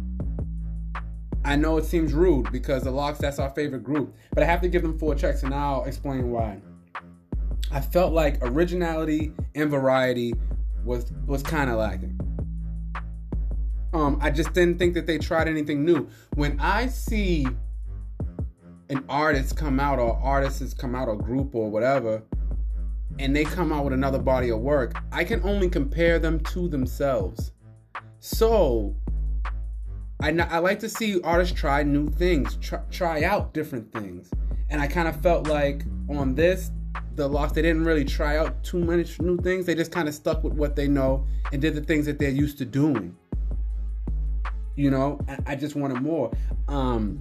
I 1.44 1.56
know 1.56 1.78
it 1.78 1.84
seems 1.84 2.12
rude 2.12 2.50
because 2.52 2.82
the 2.82 2.90
Lox, 2.90 3.18
that's 3.18 3.38
our 3.38 3.50
favorite 3.50 3.84
group, 3.84 4.14
but 4.34 4.42
I 4.42 4.46
have 4.46 4.60
to 4.62 4.68
give 4.68 4.82
them 4.82 4.98
four 4.98 5.14
checks, 5.14 5.44
and 5.44 5.54
I'll 5.54 5.84
explain 5.84 6.30
why. 6.30 6.60
I 7.70 7.80
felt 7.80 8.12
like 8.12 8.38
originality 8.42 9.32
and 9.54 9.70
variety 9.70 10.34
was 10.84 11.12
was 11.26 11.42
kind 11.42 11.70
of 11.70 11.76
lacking. 11.76 12.18
Um, 13.92 14.18
I 14.20 14.30
just 14.30 14.52
didn't 14.52 14.78
think 14.78 14.94
that 14.94 15.06
they 15.06 15.18
tried 15.18 15.48
anything 15.48 15.84
new. 15.84 16.08
When 16.34 16.58
I 16.60 16.88
see 16.88 17.46
an 18.90 19.04
artist 19.08 19.56
come 19.56 19.80
out, 19.80 19.98
or 19.98 20.18
artists 20.22 20.74
come 20.74 20.94
out, 20.94 21.08
or 21.08 21.16
group, 21.16 21.54
or 21.54 21.70
whatever, 21.70 22.22
and 23.18 23.34
they 23.34 23.44
come 23.44 23.72
out 23.72 23.84
with 23.84 23.92
another 23.92 24.18
body 24.18 24.50
of 24.50 24.60
work, 24.60 24.94
I 25.12 25.24
can 25.24 25.42
only 25.42 25.68
compare 25.68 26.18
them 26.18 26.40
to 26.40 26.68
themselves. 26.68 27.52
So 28.20 28.94
I, 30.20 30.30
I 30.30 30.58
like 30.58 30.80
to 30.80 30.88
see 30.88 31.20
artists 31.22 31.58
try 31.58 31.82
new 31.82 32.10
things, 32.10 32.56
try, 32.60 32.80
try 32.90 33.24
out 33.24 33.54
different 33.54 33.92
things. 33.92 34.30
And 34.70 34.80
I 34.80 34.86
kind 34.86 35.08
of 35.08 35.20
felt 35.20 35.46
like 35.46 35.84
on 36.08 36.34
this, 36.34 36.70
the 37.14 37.28
Lox, 37.28 37.52
they 37.52 37.62
didn't 37.62 37.84
really 37.84 38.04
try 38.04 38.36
out 38.36 38.62
too 38.62 38.78
many 38.78 39.04
new 39.20 39.36
things. 39.38 39.66
They 39.66 39.74
just 39.74 39.92
kind 39.92 40.08
of 40.08 40.14
stuck 40.14 40.44
with 40.44 40.52
what 40.52 40.76
they 40.76 40.88
know 40.88 41.26
and 41.52 41.62
did 41.62 41.74
the 41.74 41.80
things 41.80 42.06
that 42.06 42.18
they're 42.18 42.30
used 42.30 42.58
to 42.58 42.64
doing. 42.64 43.16
You 44.78 44.92
know, 44.92 45.18
I, 45.44 45.56
just 45.56 45.74
wanted 45.74 46.00
more. 46.02 46.30
Um, 46.68 47.18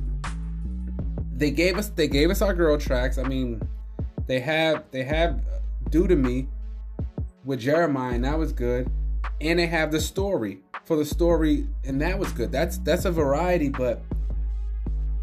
they 1.35 1.49
gave 1.49 1.75
us 1.79 1.89
they 1.89 2.07
gave 2.07 2.29
us 2.29 2.43
our 2.43 2.53
girl 2.53 2.77
tracks. 2.77 3.17
I 3.17 3.23
mean, 3.23 3.67
they 4.27 4.39
have 4.41 4.83
they 4.91 5.03
have 5.03 5.41
"Do 5.89 6.07
to 6.07 6.15
Me" 6.15 6.47
with 7.45 7.59
Jeremih, 7.59 8.13
and 8.13 8.25
that 8.25 8.37
was 8.37 8.53
good. 8.53 8.91
And 9.41 9.57
they 9.57 9.65
have 9.65 9.91
the 9.91 9.99
story 9.99 10.59
for 10.85 10.97
the 10.97 11.05
story, 11.05 11.67
and 11.83 11.99
that 11.99 12.19
was 12.19 12.31
good. 12.31 12.51
That's 12.51 12.77
that's 12.77 13.05
a 13.05 13.11
variety, 13.11 13.69
but 13.69 14.03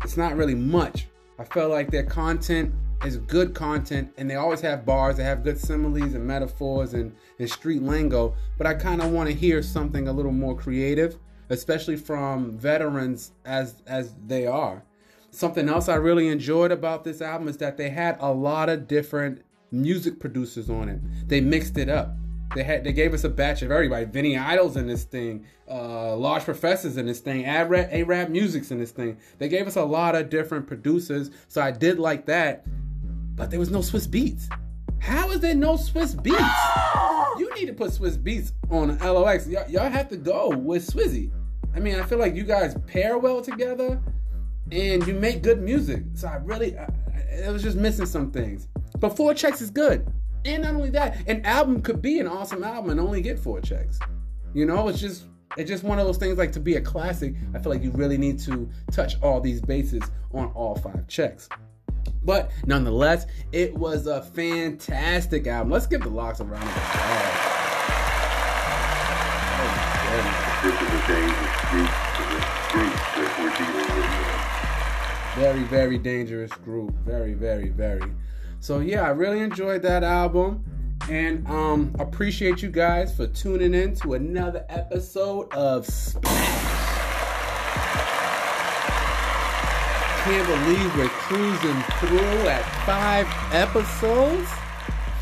it's 0.03 0.17
not 0.17 0.35
really 0.35 0.57
much. 0.57 1.07
I 1.39 1.45
felt 1.45 1.71
like 1.71 1.93
their 1.93 2.03
content 2.03 2.75
is 3.05 3.19
good 3.19 3.55
content, 3.55 4.13
and 4.17 4.29
they 4.29 4.35
always 4.35 4.61
have 4.63 4.85
bars. 4.85 5.19
They 5.19 5.25
have 5.25 5.45
good 5.45 5.59
similes 5.59 6.15
and 6.15 6.27
metaphors 6.27 6.95
and, 6.95 7.15
and 7.39 7.49
street 7.49 7.83
lingo. 7.83 8.35
But 8.59 8.67
I 8.67 8.75
kind 8.75 9.03
of 9.03 9.13
want 9.13 9.29
to 9.29 9.35
hear 9.35 9.63
something 9.63 10.09
a 10.09 10.13
little 10.13 10.33
more 10.33 10.57
creative, 10.57 11.17
especially 11.51 11.97
from 11.97 12.59
veterans 12.59 13.33
as 13.45 13.83
as 13.87 14.15
they 14.27 14.47
are. 14.47 14.83
Something 15.31 15.69
else 15.69 15.89
I 15.89 15.97
really 15.97 16.29
enjoyed 16.29 16.71
about 16.71 17.05
this 17.05 17.21
album 17.21 17.49
is 17.49 17.57
that 17.59 17.77
they 17.77 17.91
had 17.91 18.17
a 18.21 18.33
lot 18.33 18.69
of 18.69 18.87
different 18.87 19.43
music 19.73 20.21
producers 20.21 20.71
on 20.71 20.89
it. 20.89 21.01
They 21.29 21.41
mixed 21.41 21.77
it 21.77 21.89
up. 21.89 22.15
They 22.55 22.63
had 22.63 22.85
they 22.85 22.93
gave 22.93 23.13
us 23.15 23.25
a 23.25 23.29
batch 23.29 23.63
of 23.63 23.71
everybody. 23.73 24.05
Vinny 24.05 24.39
Idol's 24.39 24.77
in 24.77 24.87
this 24.87 25.03
thing, 25.05 25.45
uh, 25.69 26.17
Large 26.17 26.45
Professors 26.45 26.97
in 26.97 27.07
this 27.07 27.19
thing, 27.21 27.45
A-Rap 27.45 28.29
Music's 28.29 28.71
in 28.71 28.79
this 28.79 28.93
thing. 28.93 29.19
They 29.39 29.49
gave 29.49 29.67
us 29.67 29.77
a 29.77 29.85
lot 29.85 30.15
of 30.15 30.31
different 30.31 30.69
producers, 30.69 31.31
so 31.49 31.61
I 31.61 31.73
did 31.73 31.99
like 31.99 32.27
that. 32.27 32.65
But 33.35 33.51
there 33.51 33.59
was 33.59 33.71
no 33.71 33.81
Swizz 33.81 34.07
Beatz. 34.07 34.47
How 35.01 35.31
is 35.33 35.41
there 35.41 35.55
no 35.55 35.75
Swizz 35.75 36.15
Beatz? 36.15 36.94
Need 37.55 37.67
to 37.67 37.73
put 37.73 37.93
Swizz 37.93 38.19
Beatz 38.19 38.53
on 38.71 38.99
LOX. 38.99 39.47
Y- 39.47 39.65
y'all 39.69 39.89
have 39.89 40.09
to 40.09 40.17
go 40.17 40.49
with 40.49 40.87
Swizzy. 40.87 41.31
I 41.75 41.81
mean, 41.81 41.99
I 41.99 42.03
feel 42.03 42.19
like 42.19 42.35
you 42.35 42.43
guys 42.43 42.77
pair 42.87 43.17
well 43.19 43.41
together, 43.41 44.01
and 44.73 45.07
you 45.07 45.15
make 45.15 45.43
good 45.43 45.63
music. 45.63 46.03
So 46.15 46.29
I 46.29 46.37
really, 46.37 46.77
I, 46.77 46.89
I 47.47 47.51
was 47.51 47.63
just 47.63 47.77
missing 47.77 48.07
some 48.07 48.31
things. 48.33 48.69
But 48.99 49.17
four 49.17 49.35
checks 49.35 49.61
is 49.61 49.71
good. 49.71 50.07
And 50.45 50.63
not 50.63 50.75
only 50.75 50.91
that, 50.91 51.27
an 51.29 51.45
album 51.47 51.81
could 51.81 52.03
be 52.03 52.19
an 52.19 52.27
awesome 52.27 52.65
album 52.65 52.91
and 52.91 53.01
only 53.01 53.23
get 53.23 53.39
four 53.39 53.61
checks. 53.61 53.99
You 54.53 54.67
know, 54.67 54.89
it's 54.89 55.01
just 55.01 55.25
it's 55.57 55.71
just 55.71 55.85
one 55.85 55.99
of 55.99 56.07
those 56.07 56.19
things 56.19 56.37
like 56.37 56.53
to 56.53 56.61
be 56.61 56.75
a 56.77 56.81
classic, 56.81 57.35
I 57.55 57.61
feel 57.61 57.71
like 57.71 57.83
you 57.83 57.93
really 57.93 58.19
need 58.19 58.41
to 58.41 58.69
touch 58.91 59.21
all 59.23 59.41
these 59.41 59.61
bases 59.61 60.03
on 60.33 60.47
all 60.55 60.75
five 60.75 61.07
checks. 61.07 61.49
But 62.25 62.51
nonetheless, 62.67 63.27
it 63.53 63.75
was 63.75 64.07
a 64.07 64.23
fantastic 64.23 65.47
album. 65.47 65.71
Let's 65.71 65.87
give 65.87 66.03
the 66.03 66.09
Lox 66.09 66.41
a 66.41 66.45
round 66.45 66.63
of 66.63 66.77
applause. 66.77 67.55
This 70.63 70.75
is 70.81 70.89
a 70.89 71.07
dangerous 71.07 71.55
very 75.37 75.65
very 75.65 75.99
dangerous 75.99 76.51
group 76.53 76.93
very 77.05 77.35
very 77.35 77.69
very 77.69 78.11
so 78.61 78.79
yeah 78.79 79.03
i 79.03 79.09
really 79.09 79.41
enjoyed 79.41 79.83
that 79.83 80.05
album 80.05 80.65
and 81.11 81.47
um 81.49 81.95
appreciate 81.99 82.63
you 82.63 82.71
guys 82.71 83.15
for 83.17 83.27
tuning 83.27 83.75
in 83.75 83.95
to 83.95 84.15
another 84.15 84.65
episode 84.69 85.53
of 85.53 85.85
splash 85.87 86.64
can't 90.25 90.47
believe 90.47 90.97
we're 90.97 91.09
cruising 91.09 91.83
through 92.01 92.49
at 92.49 92.63
five 92.87 93.27
episodes? 93.53 94.49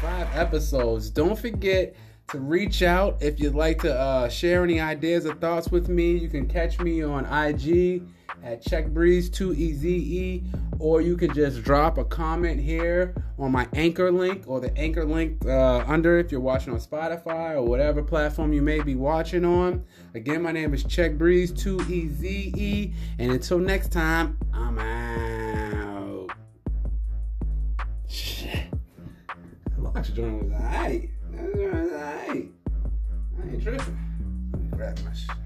Five 0.01 0.29
episodes. 0.33 1.11
Don't 1.11 1.37
forget 1.37 1.97
to 2.29 2.39
reach 2.39 2.85
out 2.85 3.21
if 3.21 3.41
you'd 3.41 3.57
like 3.57 3.81
to 3.81 3.93
uh, 3.93 4.29
share 4.29 4.63
any 4.63 4.79
ideas 4.79 5.27
or 5.27 5.35
thoughts 5.35 5.73
with 5.73 5.89
me. 5.89 6.17
You 6.17 6.29
can 6.29 6.47
catch 6.47 6.79
me 6.79 7.03
on 7.03 7.27
ig 7.27 8.07
at 8.43 8.63
Check 8.63 8.89
Breeze 8.89 9.31
2 9.31 9.53
eze 9.53 10.43
or 10.79 11.01
you 11.01 11.17
could 11.17 11.35
just 11.35 11.63
drop 11.63 11.99
a 11.99 12.05
comment 12.05 12.61
here 12.61 13.15
on 13.39 13.53
my 13.53 13.69
anchor 13.75 14.11
link 14.11 14.45
or 14.47 14.61
the 14.61 14.77
anchor 14.77 15.05
link 15.05 15.45
uh, 15.47 15.85
under 15.87 16.19
if 16.19 16.33
you're 16.33 16.41
watching 16.41 16.73
on 16.73 16.81
Spotify 16.81 17.55
or 17.55 17.63
whatever 17.63 18.03
platform 18.03 18.53
you 18.53 18.63
may 18.63 18.81
be 18.81 18.95
watching 18.95 19.45
on. 19.45 19.85
Again, 20.15 20.43
my 20.43 20.53
name 20.53 20.75
is 20.75 20.85
Check 20.85 21.17
Breeze 21.17 21.53
2 21.53 21.81
eze 21.81 22.95
and 23.19 23.33
until 23.33 23.59
next 23.59 23.93
time, 23.93 24.39
I'm 24.53 24.79
out. 24.79 26.31
Shit. 28.09 28.67
Lox 29.79 30.09
joint 30.11 30.45
was 30.45 30.53
alright. 30.53 31.11
I 33.43 33.49
ain't 33.49 33.63
tripping. 33.63 33.99
Let 34.53 34.63
me 34.63 34.69
grab 34.71 34.99
my 35.05 35.13
shit. 35.13 35.42